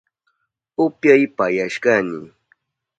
Upyapayashkani 0.83 2.19